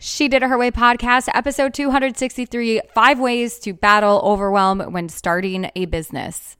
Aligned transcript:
She 0.00 0.28
Did 0.28 0.44
It 0.44 0.48
Her 0.48 0.56
Way 0.56 0.70
podcast, 0.70 1.28
episode 1.34 1.74
263 1.74 2.82
Five 2.94 3.18
Ways 3.18 3.58
to 3.58 3.72
Battle 3.72 4.20
Overwhelm 4.22 4.78
When 4.92 5.08
Starting 5.08 5.72
a 5.74 5.86
Business. 5.86 6.56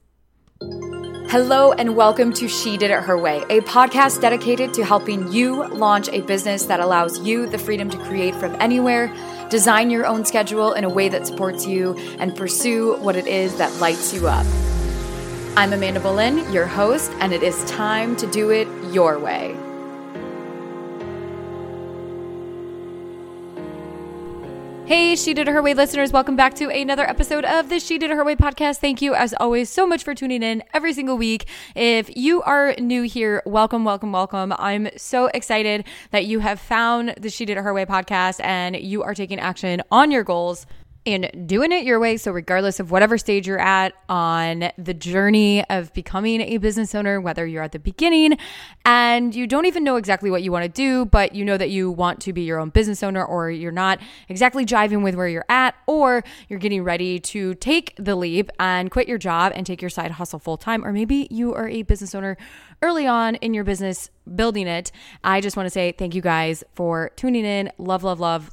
Hello, 0.59 1.71
and 1.71 1.95
welcome 1.95 2.33
to 2.33 2.49
She 2.49 2.75
Did 2.75 2.91
It 2.91 3.01
Her 3.01 3.17
Way, 3.17 3.43
a 3.49 3.61
podcast 3.61 4.19
dedicated 4.19 4.73
to 4.73 4.83
helping 4.83 5.31
you 5.31 5.65
launch 5.69 6.09
a 6.09 6.19
business 6.19 6.65
that 6.65 6.81
allows 6.81 7.19
you 7.19 7.47
the 7.47 7.57
freedom 7.57 7.89
to 7.91 7.97
create 7.99 8.35
from 8.35 8.57
anywhere, 8.59 9.09
design 9.49 9.89
your 9.89 10.05
own 10.05 10.25
schedule 10.25 10.73
in 10.73 10.83
a 10.83 10.89
way 10.89 11.07
that 11.07 11.25
supports 11.25 11.65
you, 11.65 11.95
and 12.19 12.35
pursue 12.35 12.97
what 12.97 13.15
it 13.15 13.25
is 13.25 13.55
that 13.55 13.73
lights 13.79 14.13
you 14.13 14.27
up. 14.27 14.45
I'm 15.55 15.71
Amanda 15.71 16.01
Boleyn, 16.01 16.51
your 16.51 16.65
host, 16.65 17.09
and 17.21 17.31
it 17.31 17.41
is 17.41 17.63
time 17.71 18.17
to 18.17 18.27
do 18.27 18.49
it 18.49 18.67
your 18.91 19.17
way. 19.17 19.55
Hey, 24.89 25.15
She 25.15 25.35
Did 25.35 25.47
It 25.47 25.51
Her 25.51 25.61
Way 25.61 25.75
listeners, 25.75 26.11
welcome 26.11 26.35
back 26.35 26.55
to 26.55 26.71
another 26.71 27.07
episode 27.07 27.45
of 27.45 27.69
the 27.69 27.79
She 27.79 27.99
Did 27.99 28.09
It 28.09 28.15
Her 28.15 28.23
Way 28.23 28.35
podcast. 28.35 28.77
Thank 28.77 29.03
you, 29.03 29.13
as 29.13 29.35
always, 29.39 29.69
so 29.69 29.85
much 29.85 30.03
for 30.03 30.15
tuning 30.15 30.41
in 30.41 30.63
every 30.73 30.93
single 30.93 31.15
week. 31.15 31.45
If 31.75 32.09
you 32.17 32.41
are 32.41 32.73
new 32.79 33.03
here, 33.03 33.43
welcome, 33.45 33.85
welcome, 33.85 34.11
welcome. 34.11 34.51
I'm 34.57 34.89
so 34.97 35.27
excited 35.27 35.85
that 36.09 36.25
you 36.25 36.39
have 36.39 36.59
found 36.59 37.13
the 37.19 37.29
She 37.29 37.45
Did 37.45 37.57
It 37.57 37.61
Her 37.61 37.71
Way 37.71 37.85
podcast 37.85 38.43
and 38.43 38.75
you 38.77 39.03
are 39.03 39.13
taking 39.13 39.39
action 39.39 39.83
on 39.91 40.09
your 40.09 40.23
goals 40.23 40.65
and 41.13 41.47
doing 41.47 41.71
it 41.71 41.83
your 41.83 41.99
way. 41.99 42.17
So, 42.17 42.31
regardless 42.31 42.79
of 42.79 42.91
whatever 42.91 43.17
stage 43.17 43.47
you're 43.47 43.59
at 43.59 43.93
on 44.07 44.71
the 44.77 44.93
journey 44.93 45.63
of 45.69 45.93
becoming 45.93 46.41
a 46.41 46.57
business 46.57 46.93
owner, 46.95 47.19
whether 47.21 47.45
you're 47.45 47.63
at 47.63 47.71
the 47.71 47.79
beginning 47.79 48.37
and 48.85 49.33
you 49.33 49.47
don't 49.47 49.65
even 49.65 49.83
know 49.83 49.95
exactly 49.95 50.31
what 50.31 50.43
you 50.43 50.51
want 50.51 50.63
to 50.63 50.69
do, 50.69 51.05
but 51.05 51.35
you 51.35 51.43
know 51.45 51.57
that 51.57 51.69
you 51.69 51.91
want 51.91 52.21
to 52.21 52.33
be 52.33 52.41
your 52.41 52.59
own 52.59 52.69
business 52.69 53.03
owner, 53.03 53.23
or 53.23 53.49
you're 53.49 53.71
not 53.71 53.99
exactly 54.27 54.65
jiving 54.65 55.03
with 55.03 55.15
where 55.15 55.27
you're 55.27 55.45
at, 55.49 55.75
or 55.87 56.23
you're 56.47 56.59
getting 56.59 56.83
ready 56.83 57.19
to 57.19 57.55
take 57.55 57.93
the 57.97 58.15
leap 58.15 58.49
and 58.59 58.91
quit 58.91 59.07
your 59.07 59.17
job 59.17 59.51
and 59.55 59.65
take 59.65 59.81
your 59.81 59.89
side 59.89 60.11
hustle 60.11 60.39
full 60.39 60.57
time, 60.57 60.85
or 60.85 60.91
maybe 60.91 61.27
you 61.29 61.53
are 61.53 61.67
a 61.67 61.83
business 61.83 62.15
owner 62.15 62.37
early 62.81 63.05
on 63.05 63.35
in 63.35 63.53
your 63.53 63.63
business 63.63 64.09
building 64.35 64.67
it. 64.67 64.91
I 65.23 65.41
just 65.41 65.57
want 65.57 65.67
to 65.67 65.71
say 65.71 65.91
thank 65.91 66.15
you 66.15 66.21
guys 66.21 66.63
for 66.73 67.11
tuning 67.15 67.45
in. 67.45 67.71
Love, 67.77 68.03
love, 68.03 68.19
love 68.19 68.51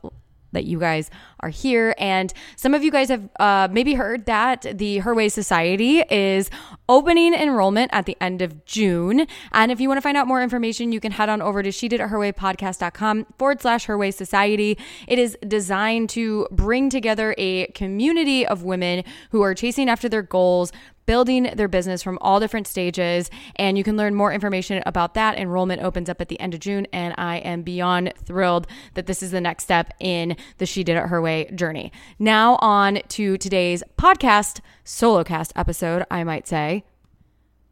that 0.57 0.65
you 0.65 0.81
guys 0.81 1.11
are 1.41 1.51
here. 1.51 1.95
And 1.99 2.33
some 2.57 2.75
of 2.75 2.83
you 2.83 2.91
guys 2.91 3.09
have 3.09 3.29
uh, 3.39 3.69
maybe 3.71 3.95
heard 3.95 4.27
that 4.27 4.67
the 4.79 4.99
Her 4.99 5.15
Way 5.15 5.29
Society 5.29 6.01
is 6.11 6.51
opening 6.89 7.35
enrollment 7.35 7.93
at 7.93 8.07
the 8.07 8.17
end 8.21 8.43
of 8.43 8.65
June. 8.65 9.27
And 9.53 9.71
if 9.71 9.81
you 9.81 9.89
want 9.89 9.99
to 9.99 10.03
find 10.03 10.17
out 10.17 10.27
more 10.27 10.43
information, 10.43 10.93
you 10.93 11.01
can 11.01 11.13
head 11.13 11.29
on 11.29 11.43
over 11.43 11.63
to 11.63 11.71
she 11.71 11.89
did 11.89 12.01
her 12.01 12.19
way 12.19 12.33
podcast.com 12.33 13.27
forward 13.39 13.61
slash 13.61 13.85
her 13.85 13.99
way 13.99 14.11
society. 14.11 14.79
It 15.07 15.19
is 15.19 15.37
designed 15.47 16.09
to 16.11 16.49
bring 16.51 16.91
together 16.91 17.35
a 17.39 17.67
community 17.69 18.47
of 18.47 18.63
women 18.63 19.05
who 19.31 19.43
are 19.43 19.55
chasing 19.55 19.89
after 19.89 20.09
their 20.09 20.23
goals, 20.23 20.73
building 21.07 21.45
their 21.55 21.69
business 21.69 22.03
from 22.03 22.19
all 22.21 22.41
different 22.41 22.67
stages. 22.67 23.31
And 23.57 23.79
you 23.79 23.85
can 23.85 23.97
learn 23.97 24.15
more 24.15 24.33
information 24.33 24.83
about 24.87 25.15
that. 25.15 25.39
Enrollment 25.39 25.83
opens 25.83 26.09
up 26.09 26.21
at 26.21 26.29
the 26.29 26.39
end 26.41 26.55
of 26.55 26.61
June. 26.61 26.87
And 26.93 27.15
I 27.17 27.39
am 27.39 27.63
beyond 27.63 28.13
thrilled 28.25 28.67
that 28.95 29.07
this 29.07 29.23
is 29.23 29.31
the 29.31 29.41
next 29.41 29.65
step 29.65 29.95
in 30.01 30.37
the 30.59 30.67
She 30.67 30.85
Did 30.85 30.97
It 30.97 31.07
Her 31.07 31.23
Way 31.23 31.51
journey. 31.55 31.93
Now, 32.19 32.59
on 32.61 33.01
to 33.09 33.39
today's 33.39 33.83
podcast, 33.97 34.61
solo 34.85 35.25
cast 35.25 35.53
episode, 35.57 36.05
I 36.11 36.25
might 36.25 36.47
say. 36.47 36.85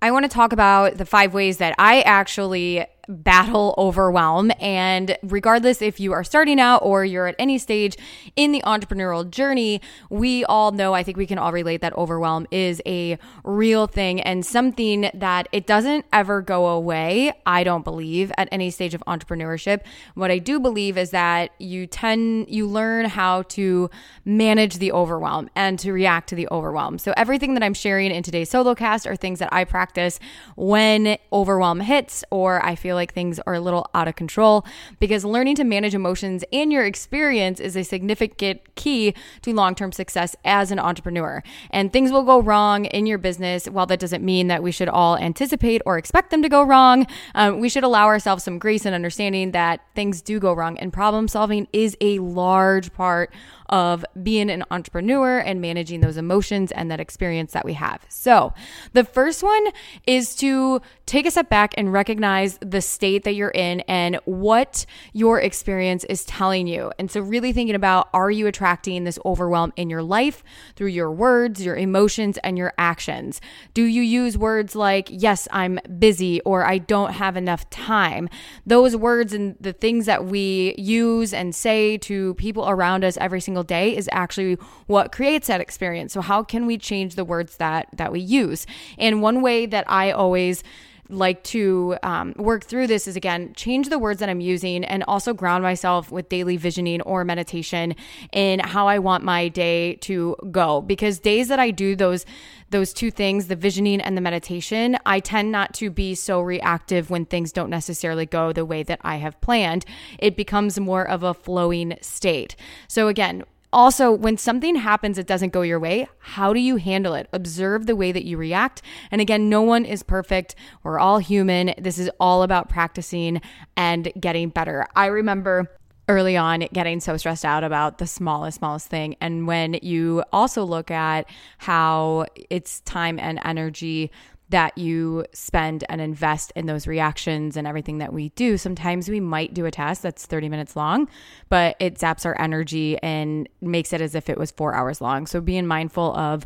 I 0.01 0.11
want 0.11 0.25
to 0.25 0.29
talk 0.29 0.53
about 0.53 0.99
the 0.99 1.07
five 1.07 1.33
ways 1.33 1.57
that 1.59 1.75
I 1.79 2.03
actually 2.03 2.87
battle 3.09 3.75
overwhelm. 3.79 4.53
And 4.61 5.17
regardless 5.23 5.83
if 5.83 6.01
you 6.01 6.13
are 6.13 6.25
starting 6.25 6.61
out 6.61 6.79
or 6.79 7.05
you're 7.05 7.27
at 7.27 7.35
any 7.39 7.59
stage 7.59 7.97
in 8.37 8.53
the 8.53 8.63
entrepreneurial 8.63 9.29
journey, 9.29 9.81
we 10.11 10.45
all 10.45 10.73
know, 10.73 10.95
I 10.95 11.03
think 11.03 11.17
we 11.17 11.27
can 11.27 11.39
all 11.39 11.53
relate 11.53 11.81
that 11.81 11.93
overwhelm 11.97 12.47
is 12.51 12.81
a 12.87 13.19
real 13.45 13.87
thing 13.87 14.21
and 14.21 14.45
something 14.45 15.11
that 15.15 15.49
it 15.53 15.67
doesn't 15.67 16.07
ever 16.13 16.43
go 16.43 16.67
away. 16.67 17.33
I 17.47 17.65
don't 17.65 17.85
believe 17.85 18.33
at 18.39 18.49
any 18.51 18.71
stage 18.71 18.95
of 18.95 19.03
entrepreneurship. 19.07 19.81
What 20.15 20.31
I 20.31 20.39
do 20.39 20.61
believe 20.61 20.99
is 20.99 21.11
that 21.11 21.51
you 21.59 21.87
tend, 21.87 22.49
you 22.49 22.67
learn 22.67 23.07
how 23.07 23.43
to 23.43 23.91
manage 24.25 24.79
the 24.79 24.93
overwhelm 24.93 25.51
and 25.55 25.79
to 25.81 25.93
react 25.93 26.29
to 26.31 26.35
the 26.35 26.49
overwhelm. 26.51 26.99
So 26.99 27.13
everything 27.17 27.55
that 27.55 27.63
I'm 27.63 27.75
sharing 27.75 28.11
in 28.11 28.23
today's 28.23 28.51
solo 28.51 28.75
cast 28.75 29.07
are 29.07 29.17
things 29.17 29.39
that 29.39 29.53
I 29.53 29.65
practice 29.65 30.19
when 30.57 31.19
overwhelm 31.33 31.81
hits 31.81 32.25
or 32.31 32.65
I 32.65 32.75
feel 32.75 32.94
feel 32.95 33.01
like 33.01 33.13
things 33.13 33.41
are 33.41 33.55
a 33.55 33.61
little 33.61 33.91
out 33.93 34.07
of 34.07 34.15
control 34.15 34.65
because 35.01 35.25
learning 35.25 35.57
to 35.57 35.65
manage 35.65 35.97
emotions 35.97 36.45
and 36.53 36.73
your 36.73 36.85
experience 36.85 37.59
is 37.59 37.77
a 37.77 37.83
significant 37.83 38.61
key 38.77 39.13
to 39.43 39.53
long 39.53 39.75
term 39.75 39.91
success 39.91 40.37
as 40.45 40.71
an 40.71 40.79
entrepreneur. 40.79 41.43
And 41.71 41.93
things 41.93 42.13
will 42.13 42.23
go 42.23 42.41
wrong 42.41 42.85
in 42.85 43.07
your 43.07 43.19
business. 43.19 43.67
While 43.67 43.87
that 43.87 43.99
doesn't 43.99 44.25
mean 44.25 44.47
that 44.47 44.63
we 44.63 44.71
should 44.71 44.89
all 44.89 45.17
anticipate 45.19 45.83
or 45.85 45.99
expect 45.99 46.31
them 46.31 46.43
to 46.43 46.49
go 46.49 46.63
wrong, 46.63 47.07
um, 47.35 47.59
we 47.59 47.69
should 47.69 47.83
allow 47.83 48.07
ourselves 48.07 48.45
some 48.45 48.61
grace 48.61 48.87
and 48.87 48.95
understanding 48.95 49.51
that 49.51 49.81
things 49.97 50.23
do 50.23 50.39
go 50.39 50.53
wrong. 50.53 50.79
And 50.79 50.93
problem 50.93 51.27
solving 51.27 51.67
is 51.73 51.97
a 52.01 52.21
large 52.21 52.93
part 52.93 53.33
of 53.71 54.05
being 54.23 54.51
an 54.51 54.63
entrepreneur 54.71 55.39
and 55.39 55.61
managing 55.61 56.01
those 56.01 56.17
emotions 56.17 56.71
and 56.73 56.91
that 56.91 57.01
experience 57.01 57.53
that 57.53 57.65
we 57.65 57.73
have. 57.73 58.05
So, 58.09 58.53
the 58.93 59.05
first 59.05 59.43
one 59.43 59.67
is 60.07 60.37
to 60.37 60.81
take 61.07 61.27
a 61.27 61.31
step 61.31 61.49
back 61.49 61.75
and 61.77 61.93
recognize 61.93 62.59
the 62.61 62.81
state 62.85 63.25
that 63.25 63.35
you're 63.35 63.51
in 63.51 63.81
and 63.83 64.17
what 64.25 64.87
your 65.13 65.41
experience 65.41 66.05
is 66.05 66.25
telling 66.25 66.67
you. 66.67 66.93
And 66.99 67.11
so, 67.11 67.21
really 67.21 67.53
thinking 67.53 67.75
about 67.75 68.09
are 68.13 68.31
you 68.31 68.47
attracting 68.47 69.05
this 69.05 69.19
overwhelm 69.25 69.73
in 69.77 69.91
your 69.91 70.03
life 70.03 70.43
through 70.77 70.89
your 70.89 71.11
words, 71.11 71.65
your 71.65 71.77
emotions, 71.77 72.39
and 72.39 72.57
your 72.59 72.73
actions? 72.79 73.41
Do 73.73 73.85
you 73.85 74.03
use 74.03 74.39
words 74.39 74.75
like, 74.75 75.09
yes, 75.11 75.49
I'm 75.51 75.79
busy, 75.99 76.41
or 76.43 76.67
I 76.67 76.79
don't 76.79 77.13
have 77.13 77.37
enough 77.37 77.69
time? 77.71 78.29
Those 78.67 78.97
words 78.97 79.33
and 79.33 79.57
the 79.61 79.73
things 79.73 80.07
that 80.07 80.25
we 80.25 80.75
use 80.79 81.33
and 81.33 81.55
say 81.55 81.99
to 81.99 82.35
people 82.35 82.69
around 82.69 83.05
us 83.05 83.17
every 83.19 83.41
single 83.41 83.65
day 83.65 83.97
is 83.97 84.09
actually 84.13 84.55
what 84.87 85.13
creates 85.13 85.49
that 85.49 85.61
experience. 85.61 86.13
So 86.13 86.21
how 86.21 86.43
can 86.43 86.67
we 86.67 86.79
change 86.79 87.15
the 87.15 87.25
words 87.25 87.57
that 87.57 87.89
that 87.97 88.13
we 88.13 88.21
use? 88.21 88.67
And 88.99 89.23
one 89.23 89.43
way 89.43 89.67
that 89.67 89.85
I 89.89 90.11
always 90.11 90.63
like 91.09 91.43
to 91.45 91.97
um, 92.03 92.35
work 92.37 92.65
through 92.65 92.87
this 92.87 93.07
is 93.07 93.17
again 93.17 93.53
change 93.55 93.89
the 93.89 93.99
words 93.99 94.21
that 94.21 94.29
i'm 94.29 94.41
using 94.41 94.85
and 94.85 95.05
also 95.05 95.35
ground 95.35 95.63
myself 95.63 96.11
with 96.11 96.29
daily 96.29 96.57
visioning 96.57 97.01
or 97.03 97.25
meditation 97.25 97.95
in 98.33 98.59
how 98.61 98.89
i 98.89 98.99
want 98.99 99.23
my 99.23 99.49
day 99.49 99.95
to 99.97 100.37
go. 100.51 100.81
Because 100.81 101.19
days 101.19 101.49
that 101.49 101.59
i 101.59 101.71
do 101.71 101.95
those 101.97 102.25
those 102.71 102.93
two 102.93 103.11
things 103.11 103.47
the 103.47 103.57
visioning 103.57 104.01
and 104.01 104.17
the 104.17 104.21
meditation 104.21 104.97
i 105.07 105.21
tend 105.21 105.53
not 105.53 105.75
to 105.75 105.91
be 105.91 106.15
so 106.15 106.41
reactive 106.41 107.11
when 107.11 107.25
things 107.25 107.53
don't 107.53 107.71
necessarily 107.71 108.27
go 108.27 108.53
the 108.53 108.65
way 108.65 108.83
that 108.83 109.01
i 109.03 109.17
have 109.17 109.41
planned. 109.41 109.85
It 110.19 110.37
becomes 110.37 110.79
more 110.81 111.07
of 111.07 111.23
a 111.23 111.35
flowing 111.35 111.97
state. 112.01 112.57
So 112.89 113.09
again 113.09 113.45
also, 113.75 114.13
when 114.13 114.39
something 114.39 114.77
happens 114.77 115.17
that 115.17 115.27
doesn't 115.27 115.53
go 115.53 115.63
your 115.63 115.81
way, 115.81 116.09
how 116.21 116.53
do 116.53 116.61
you 116.61 116.77
handle 116.77 117.15
it? 117.15 117.29
Observe 117.33 117.87
the 117.87 117.97
way 117.97 118.13
that 118.13 118.25
you 118.25 118.37
react. 118.37 118.81
And 119.11 119.21
again, 119.21 119.49
no 119.49 119.63
one 119.63 119.85
is 119.85 120.05
perfect. 120.05 120.55
We're 120.85 121.01
all 121.01 121.19
human. 121.19 121.75
This 121.77 121.99
is 121.99 122.09
all 122.21 122.45
about 122.45 122.69
practicing 122.69 123.43
and 123.77 124.13
getting 124.19 124.49
better. 124.51 124.87
I 124.95 125.07
remember 125.07 125.69
early 126.09 126.37
on 126.37 126.61
getting 126.73 127.01
so 127.01 127.17
stressed 127.17 127.45
out 127.45 127.65
about 127.65 127.99
the 127.99 128.07
smallest 128.07 128.59
smallest 128.59 128.89
thing 128.89 129.17
and 129.23 129.47
when 129.47 129.73
you 129.81 130.23
also 130.35 130.63
look 130.63 130.91
at 130.91 131.27
how 131.57 132.27
it's 132.51 132.81
time 132.81 133.19
and 133.19 133.41
energy 133.43 134.11
that 134.51 134.77
you 134.77 135.25
spend 135.33 135.85
and 135.89 136.01
invest 136.01 136.53
in 136.55 136.67
those 136.67 136.87
reactions 136.87 137.57
and 137.57 137.67
everything 137.67 137.99
that 137.99 138.13
we 138.13 138.29
do. 138.31 138.59
Sometimes 138.59 139.09
we 139.09 139.21
might 139.21 139.55
do 139.55 139.65
a 139.65 139.71
test 139.71 140.03
that's 140.03 140.27
30 140.27 140.49
minutes 140.49 140.77
long, 140.77 141.09
but 141.49 141.77
it 141.81 141.95
zaps 141.97 142.27
our 142.27 142.39
energy 142.41 142.99
and 143.03 143.49
makes 143.61 143.93
it 143.93 144.01
as 144.01 144.15
if 144.15 144.29
it 144.29 144.39
was 144.39 144.51
four 144.51 144.75
hours 144.75 145.01
long. 145.01 145.27
So 145.27 145.41
being 145.41 145.67
mindful 145.67 146.15
of 146.15 146.45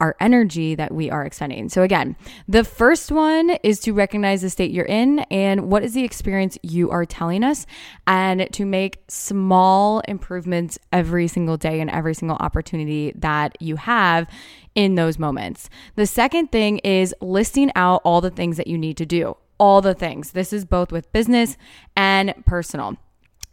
our 0.00 0.16
energy 0.20 0.74
that 0.74 0.92
we 0.92 1.10
are 1.10 1.24
expending. 1.24 1.68
So, 1.68 1.82
again, 1.82 2.16
the 2.48 2.64
first 2.64 3.12
one 3.12 3.50
is 3.62 3.80
to 3.80 3.92
recognize 3.92 4.42
the 4.42 4.50
state 4.50 4.70
you're 4.70 4.84
in 4.86 5.20
and 5.30 5.70
what 5.70 5.84
is 5.84 5.94
the 5.94 6.04
experience 6.04 6.58
you 6.62 6.90
are 6.90 7.04
telling 7.04 7.44
us, 7.44 7.66
and 8.06 8.48
to 8.52 8.64
make 8.64 9.02
small 9.08 10.00
improvements 10.08 10.78
every 10.92 11.28
single 11.28 11.56
day 11.56 11.80
and 11.80 11.90
every 11.90 12.14
single 12.14 12.36
opportunity 12.38 13.12
that 13.16 13.56
you 13.60 13.76
have 13.76 14.26
in 14.74 14.94
those 14.94 15.18
moments. 15.18 15.68
The 15.96 16.06
second 16.06 16.52
thing 16.52 16.78
is 16.78 17.14
listing 17.20 17.70
out 17.74 18.02
all 18.04 18.20
the 18.20 18.30
things 18.30 18.56
that 18.56 18.66
you 18.66 18.78
need 18.78 18.96
to 18.96 19.06
do, 19.06 19.36
all 19.58 19.80
the 19.80 19.94
things. 19.94 20.32
This 20.32 20.52
is 20.52 20.64
both 20.64 20.92
with 20.92 21.12
business 21.12 21.56
and 21.96 22.34
personal. 22.46 22.96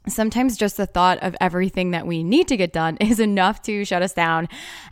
Sometimes 0.08 0.58
just 0.58 0.78
the 0.78 0.86
thought 0.86 1.22
of 1.22 1.36
everything 1.42 1.92
that 1.92 2.08
we 2.08 2.24
need 2.24 2.48
to 2.48 2.58
get 2.58 2.74
done 2.74 2.98
is 3.02 3.20
enough 3.20 3.62
to 3.64 3.86
shut 3.86 4.02
us 4.02 4.14
down 4.14 4.48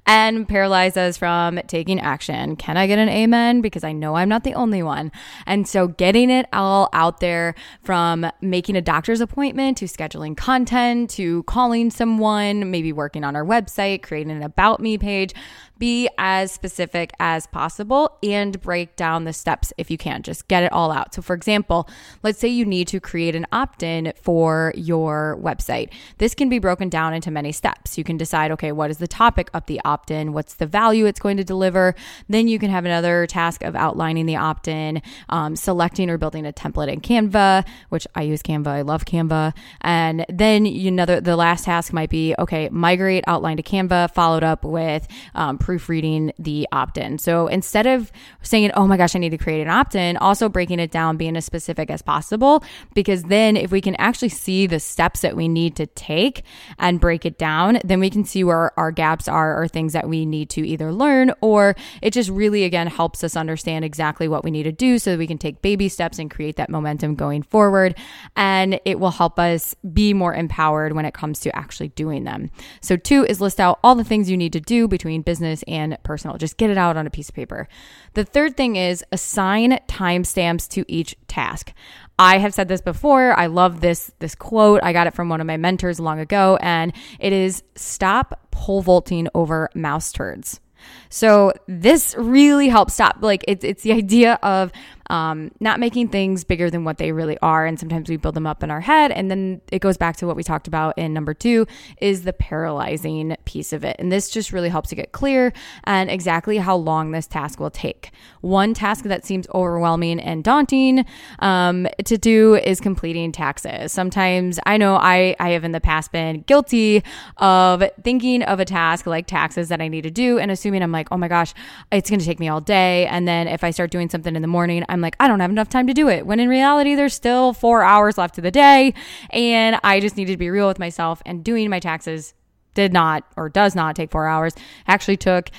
and 0.06 0.48
paralyze 0.48 0.98
us 0.98 1.18
from 1.18 1.60
taking 1.68 2.00
action. 2.00 2.56
Can 2.56 2.78
I 2.78 2.88
get 2.88 3.00
an 3.00 3.10
amen? 3.10 3.62
Because 3.62 3.84
I 3.84 3.92
know 3.92 4.16
I'm 4.16 4.30
not 4.30 4.44
the 4.44 4.54
only 4.54 4.84
one. 4.84 5.12
And 5.46 5.68
so 5.68 5.88
getting 5.88 6.30
it 6.30 6.48
all 6.54 6.90
out 6.94 7.20
there 7.20 7.56
from 7.84 8.30
making 8.42 8.76
a 8.76 8.82
doctor's 8.82 9.22
appointment 9.22 9.78
to 9.78 9.86
scheduling 9.86 10.38
content 10.38 11.10
to 11.12 11.44
calling 11.44 11.90
someone, 11.90 12.70
maybe 12.72 12.92
working 12.92 13.24
on 13.24 13.36
our 13.36 13.46
website, 13.46 14.04
creating 14.04 14.32
an 14.32 14.44
about 14.44 14.80
me 14.80 14.98
page, 14.98 15.34
be 15.78 16.10
as 16.18 16.52
specific 16.52 17.12
as 17.20 17.48
possible 17.48 18.18
and 18.24 18.62
break 18.62 18.96
down 18.96 19.26
the 19.26 19.34
steps 19.34 19.74
if 19.78 19.92
you 19.92 19.98
can. 19.98 20.24
Just 20.24 20.48
get 20.48 20.64
it 20.64 20.72
all 20.72 20.92
out. 20.92 21.14
So, 21.14 21.22
for 21.22 21.34
example, 21.34 21.90
let's 22.24 22.40
say 22.40 22.48
you 22.48 22.66
need 22.66 22.88
to 22.90 23.00
create 23.00 23.36
an 23.36 23.46
opt 23.52 23.84
in 23.84 24.14
for 24.22 24.74
your 24.76 25.05
website. 25.42 25.90
This 26.18 26.34
can 26.34 26.50
be 26.50 26.60
broken 26.60 26.90
down 26.90 27.14
into 27.14 27.30
many 27.30 27.52
steps. 27.52 27.98
You 27.98 28.04
can 28.04 28.18
decide, 28.18 28.52
okay, 28.52 28.72
what 28.72 28.90
is 28.90 28.98
the 28.98 29.08
topic 29.08 29.50
of 29.54 29.66
the 29.68 29.80
opt 29.86 30.12
in? 30.12 30.34
What's 30.34 30.56
the 30.56 30.66
value 30.66 31.06
it's 31.06 31.20
going 31.20 31.38
to 31.38 31.44
deliver? 31.44 31.96
Then 32.30 32.48
you 32.48 32.58
can 32.60 32.72
have 32.72 32.86
another 32.86 33.28
task 33.28 33.64
of 33.64 33.76
outlining 33.76 34.26
the 34.26 34.38
opt 34.38 34.68
in, 34.68 35.02
um, 35.30 35.56
selecting 35.56 36.10
or 36.10 36.18
building 36.18 36.46
a 36.46 36.52
template 36.52 36.92
in 36.92 37.02
Canva, 37.02 37.66
which 37.90 38.08
I 38.16 38.24
use 38.24 38.42
Canva. 38.42 38.68
I 38.68 38.82
love 38.82 39.06
Canva. 39.06 39.54
And 39.82 40.26
then 40.30 40.66
you 40.66 40.88
another, 40.88 41.22
the 41.22 41.36
last 41.36 41.66
task 41.66 41.94
might 41.94 42.10
be, 42.10 42.34
okay, 42.40 42.70
migrate 42.70 43.24
outline 43.28 43.58
to 43.58 43.64
Canva, 43.64 44.14
followed 44.14 44.44
up 44.44 44.64
with 44.64 45.08
um, 45.36 45.58
proofreading 45.58 46.32
the 46.40 46.68
opt 46.72 46.98
in. 46.98 47.18
So 47.18 47.48
instead 47.48 47.86
of 47.86 48.12
saying, 48.42 48.72
oh 48.76 48.88
my 48.88 48.98
gosh, 48.98 49.16
I 49.16 49.20
need 49.20 49.30
to 49.30 49.38
create 49.38 49.62
an 49.62 49.70
opt 49.70 49.96
in, 49.96 50.18
also 50.18 50.50
breaking 50.50 50.80
it 50.80 50.92
down, 50.92 51.18
being 51.18 51.36
as 51.36 51.46
specific 51.46 51.90
as 51.90 52.02
possible, 52.02 52.64
because 52.94 53.24
then 53.24 53.58
if 53.58 53.72
we 53.72 53.82
can 53.82 53.96
actually 53.96 54.30
see 54.30 54.68
the 54.68 54.80
steps 54.96 55.20
that 55.20 55.36
we 55.36 55.50
need 55.50 55.76
to 55.76 55.86
take 55.88 56.46
and 56.80 57.02
break 57.02 57.26
it 57.26 57.38
down, 57.38 57.80
then 57.84 58.00
we 58.00 58.10
can 58.10 58.24
see 58.24 58.46
where 58.46 58.72
our 58.80 58.94
gaps 58.94 59.28
are 59.28 59.62
or 59.62 59.68
things 59.68 59.92
that 59.92 60.08
we 60.08 60.26
need 60.26 60.50
to 60.50 60.66
either 60.66 60.94
learn 60.94 61.34
or 61.42 61.76
it 62.02 62.14
just 62.14 62.30
really, 62.30 62.64
again, 62.64 62.88
helps 62.88 63.22
us 63.22 63.36
understand 63.36 63.84
exactly 63.84 64.30
what 64.30 64.46
we 64.46 64.52
need 64.52 64.64
to 64.64 64.72
do 64.72 64.98
so 64.98 65.12
that 65.12 65.18
we 65.18 65.28
can 65.28 65.38
take 65.38 65.62
baby 65.62 65.90
steps 65.90 66.18
and 66.18 66.32
create 66.32 66.56
that 66.56 66.70
momentum 66.70 67.14
going 67.14 67.44
forward. 67.44 67.94
And 68.38 68.80
it 68.86 68.98
will 68.98 69.12
help 69.12 69.38
us 69.38 69.76
be 69.92 70.14
more 70.14 70.34
empowered 70.34 70.94
when 70.94 71.04
it 71.04 71.14
comes 71.14 71.42
to 71.42 71.54
actually 71.54 71.90
doing 71.90 72.24
them. 72.24 72.50
So, 72.80 72.96
two 72.96 73.26
is 73.26 73.42
list 73.42 73.60
out 73.60 73.80
all 73.84 73.96
the 73.96 74.06
things 74.06 74.30
you 74.30 74.38
need 74.38 74.54
to 74.54 74.62
do 74.62 74.88
between 74.88 75.24
business 75.24 75.62
and 75.68 75.98
personal. 76.04 76.38
Just 76.38 76.56
get 76.56 76.70
it 76.70 76.78
out 76.78 76.96
on 76.96 77.06
a 77.06 77.10
piece 77.10 77.28
of 77.28 77.36
paper. 77.36 77.68
The 78.14 78.24
third 78.24 78.56
thing 78.56 78.78
is 78.78 79.04
assign 79.12 79.78
timestamps 79.90 80.70
to 80.70 80.86
each 80.88 81.18
task. 81.28 81.74
I 82.18 82.38
have 82.38 82.54
said 82.54 82.68
this 82.68 82.82
before. 82.82 83.38
I 83.38 83.48
love 83.48 83.82
this 83.82 84.12
this 84.20 84.36
quote. 84.36 84.80
I 84.84 84.94
got 84.94 85.08
it 85.08 85.14
from 85.14 85.30
one 85.30 85.42
of 85.42 85.48
my 85.48 85.58
mentors 85.58 86.00
long 86.00 86.20
ago 86.20 86.58
and 86.62 86.94
it 87.20 87.34
is 87.34 87.64
stop 87.76 88.48
pole 88.52 88.82
vaulting 88.82 89.28
over 89.34 89.70
mouse 89.76 90.12
turds. 90.12 90.62
So 91.10 91.52
this 91.68 92.16
really 92.18 92.70
helps 92.70 92.94
stop 92.94 93.18
like 93.22 93.44
it's 93.48 93.64
it's 93.64 93.84
the 93.84 93.92
idea 93.92 94.40
of 94.44 94.72
um, 95.10 95.52
not 95.60 95.80
making 95.80 96.10
things 96.10 96.44
bigger 96.44 96.70
than 96.70 96.84
what 96.84 96.98
they 96.98 97.12
really 97.12 97.38
are. 97.40 97.66
And 97.66 97.80
sometimes 97.80 98.10
we 98.10 98.18
build 98.18 98.36
them 98.36 98.48
up 98.48 98.64
in 98.64 98.72
our 98.72 98.82
head. 98.82 99.12
And 99.12 99.30
then 99.30 99.62
it 99.72 99.80
goes 99.80 99.98
back 99.98 100.18
to 100.18 100.28
what 100.28 100.36
we 100.36 100.44
talked 100.44 100.68
about 100.68 100.98
in 100.98 101.14
number 101.14 101.34
two 101.34 101.68
is 102.02 102.24
the 102.24 102.34
paralyzing 102.34 103.36
piece 103.46 103.74
of 103.74 103.84
it. 103.84 103.96
And 104.00 104.12
this 104.12 104.30
just 104.30 104.52
really 104.52 104.70
helps 104.70 104.90
to 104.90 104.96
get 104.96 105.12
clear 105.12 105.54
and 105.84 106.10
exactly 106.10 106.58
how 106.58 106.76
long 106.76 107.12
this 107.12 107.28
task 107.28 107.60
will 107.60 107.70
take. 107.70 108.12
One 108.42 108.74
task 108.74 109.06
that 109.06 109.26
seems 109.26 109.48
overwhelming 109.54 110.20
and 110.20 110.44
daunting 110.44 111.06
um, 111.40 111.88
to 112.04 112.18
do 112.18 112.56
is 112.56 112.80
completing 112.80 113.32
taxes. 113.32 113.92
Sometimes 113.92 114.60
I 114.66 114.78
know 114.78 114.96
I, 114.96 115.36
I 115.40 115.50
have 115.50 115.64
in 115.64 115.72
the 115.72 115.82
past 115.82 116.12
been 116.12 116.42
guilty 116.42 117.04
of 117.38 117.84
thinking 118.04 118.44
of 118.44 118.60
a 118.60 118.66
task 118.66 119.06
like 119.06 119.28
taxes 119.28 119.70
that 119.70 119.82
I 119.82 119.88
need 119.88 120.02
to 120.02 120.12
do 120.12 120.38
and 120.38 120.52
assuming 120.52 120.84
I'm 120.84 120.92
like, 120.92 121.08
oh 121.12 121.18
my 121.18 121.28
gosh, 121.28 121.54
it's 121.92 122.10
going 122.10 122.20
to 122.20 122.26
take 122.26 122.40
me 122.40 122.48
all 122.48 122.62
day. 122.62 123.06
And 123.08 123.28
then 123.28 123.48
if 123.48 123.64
I 123.64 123.72
start 123.72 123.92
doing 123.92 124.10
something 124.10 124.36
in 124.36 124.42
the 124.42 124.48
morning, 124.48 124.84
I'm 124.90 124.95
like, 125.02 125.16
I 125.20 125.28
don't 125.28 125.40
have 125.40 125.52
enough 125.52 125.70
time 125.70 125.88
to 125.88 125.94
do 125.94 126.08
it. 126.10 126.26
When 126.26 126.40
in 126.40 126.50
reality, 126.50 126.96
there's 126.96 127.14
still 127.14 127.54
four 127.54 127.84
hours 127.84 128.18
left 128.18 128.38
of 128.38 128.44
the 128.44 128.52
day. 128.52 128.94
And 129.32 129.80
I 129.84 130.00
just 130.00 130.18
needed 130.18 130.34
to 130.34 130.38
be 130.38 130.50
real 130.50 130.68
with 130.68 130.80
myself. 130.80 131.22
And 131.26 131.44
doing 131.44 131.70
my 131.70 131.80
taxes 131.80 132.34
did 132.74 132.94
not 132.94 133.24
or 133.36 133.50
does 133.50 133.76
not 133.76 133.96
take 133.96 134.12
four 134.12 134.28
hours. 134.28 134.54
Actually 134.88 135.18
took 135.18 135.50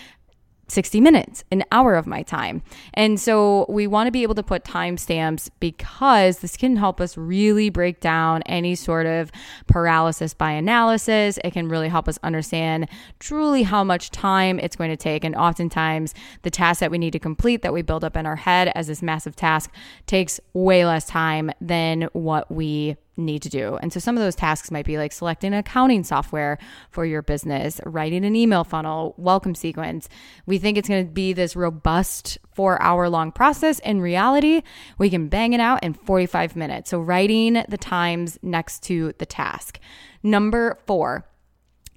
60 0.68 1.00
minutes, 1.00 1.44
an 1.50 1.64
hour 1.70 1.94
of 1.94 2.06
my 2.06 2.22
time. 2.22 2.62
And 2.94 3.20
so 3.20 3.66
we 3.68 3.86
want 3.86 4.08
to 4.08 4.10
be 4.10 4.22
able 4.22 4.34
to 4.34 4.42
put 4.42 4.64
timestamps 4.64 5.48
because 5.60 6.40
this 6.40 6.56
can 6.56 6.76
help 6.76 7.00
us 7.00 7.16
really 7.16 7.70
break 7.70 8.00
down 8.00 8.42
any 8.42 8.74
sort 8.74 9.06
of 9.06 9.30
paralysis 9.68 10.34
by 10.34 10.50
analysis. 10.50 11.38
It 11.44 11.52
can 11.52 11.68
really 11.68 11.88
help 11.88 12.08
us 12.08 12.18
understand 12.22 12.88
truly 13.20 13.62
how 13.62 13.84
much 13.84 14.10
time 14.10 14.58
it's 14.58 14.76
going 14.76 14.90
to 14.90 14.96
take. 14.96 15.24
And 15.24 15.36
oftentimes, 15.36 16.14
the 16.42 16.50
tasks 16.50 16.80
that 16.80 16.90
we 16.90 16.98
need 16.98 17.12
to 17.12 17.18
complete 17.18 17.62
that 17.62 17.72
we 17.72 17.82
build 17.82 18.04
up 18.04 18.16
in 18.16 18.26
our 18.26 18.36
head 18.36 18.72
as 18.74 18.88
this 18.88 19.02
massive 19.02 19.36
task 19.36 19.70
takes 20.06 20.40
way 20.52 20.84
less 20.84 21.06
time 21.06 21.50
than 21.60 22.02
what 22.12 22.50
we 22.50 22.96
need 23.16 23.42
to 23.42 23.48
do. 23.48 23.76
And 23.76 23.92
so 23.92 24.00
some 24.00 24.16
of 24.16 24.22
those 24.22 24.34
tasks 24.34 24.70
might 24.70 24.86
be 24.86 24.98
like 24.98 25.12
selecting 25.12 25.54
accounting 25.54 26.04
software 26.04 26.58
for 26.90 27.04
your 27.04 27.22
business, 27.22 27.80
writing 27.84 28.24
an 28.24 28.36
email 28.36 28.64
funnel, 28.64 29.14
welcome 29.16 29.54
sequence. 29.54 30.08
We 30.46 30.58
think 30.58 30.78
it's 30.78 30.88
going 30.88 31.06
to 31.06 31.12
be 31.12 31.32
this 31.32 31.56
robust 31.56 32.38
four 32.54 32.80
hour 32.82 33.08
long 33.08 33.32
process. 33.32 33.78
In 33.80 34.00
reality, 34.00 34.62
we 34.98 35.10
can 35.10 35.28
bang 35.28 35.52
it 35.52 35.60
out 35.60 35.82
in 35.82 35.94
45 35.94 36.56
minutes. 36.56 36.90
So 36.90 37.00
writing 37.00 37.64
the 37.68 37.78
times 37.78 38.38
next 38.42 38.82
to 38.84 39.12
the 39.18 39.26
task. 39.26 39.78
Number 40.22 40.78
four, 40.86 41.26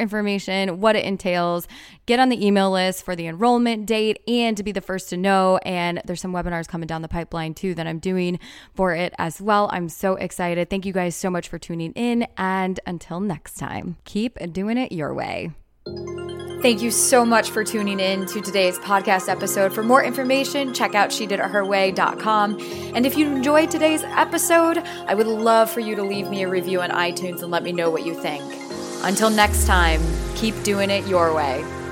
what 0.80 0.96
it 0.96 1.04
entails. 1.04 1.68
Get 2.06 2.20
on 2.20 2.28
the 2.28 2.44
email 2.44 2.70
list 2.70 3.04
for 3.04 3.16
the 3.16 3.26
enrollment 3.26 3.86
date 3.86 4.20
and 4.28 4.56
to 4.56 4.62
be 4.62 4.72
the 4.72 4.80
first 4.80 5.08
to 5.10 5.16
know. 5.16 5.58
And 5.64 6.00
there's 6.04 6.20
some 6.20 6.32
webinars 6.32 6.68
coming 6.68 6.86
down 6.86 7.02
the 7.02 7.08
pipeline 7.08 7.54
too 7.54 7.74
that 7.74 7.86
I'm 7.86 7.98
doing 7.98 8.38
for 8.74 8.94
it 8.94 9.14
as 9.18 9.40
well. 9.40 9.68
I'm 9.72 9.88
so 9.88 10.14
excited. 10.16 10.70
Thank 10.70 10.86
you 10.86 10.92
guys 10.92 11.16
so 11.16 11.30
much 11.30 11.48
for 11.48 11.58
tuning 11.58 11.92
in. 11.92 12.26
And 12.36 12.80
until 12.86 13.20
next 13.20 13.54
time, 13.54 13.96
keep 14.04 14.38
doing 14.52 14.78
it 14.78 14.92
your 14.92 15.14
way. 15.14 15.50
Thank 16.64 16.80
you 16.80 16.90
so 16.90 17.26
much 17.26 17.50
for 17.50 17.62
tuning 17.62 18.00
in 18.00 18.24
to 18.24 18.40
today's 18.40 18.78
podcast 18.78 19.28
episode. 19.28 19.74
For 19.74 19.82
more 19.82 20.02
information, 20.02 20.72
check 20.72 20.94
out 20.94 21.12
she 21.12 21.26
did 21.26 21.38
it 21.38 21.44
her 21.50 21.62
way.com. 21.62 22.58
And 22.94 23.04
if 23.04 23.18
you 23.18 23.26
enjoyed 23.26 23.70
today's 23.70 24.02
episode, 24.02 24.78
I 24.78 25.14
would 25.14 25.26
love 25.26 25.70
for 25.70 25.80
you 25.80 25.94
to 25.94 26.02
leave 26.02 26.30
me 26.30 26.42
a 26.42 26.48
review 26.48 26.80
on 26.80 26.88
iTunes 26.88 27.42
and 27.42 27.50
let 27.50 27.64
me 27.64 27.72
know 27.72 27.90
what 27.90 28.06
you 28.06 28.14
think. 28.14 28.42
Until 29.02 29.28
next 29.28 29.66
time, 29.66 30.00
keep 30.44 30.62
doing 30.62 30.90
it 30.90 31.06
your 31.06 31.34
way. 31.34 31.83